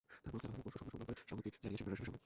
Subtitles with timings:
[0.23, 2.19] তার ওপর খেলোয়াড়েরাও পরশু সংবাদ সম্মেলন করে সংহতি জানিয়েছেন ফেডারেশনের সঙ্গে।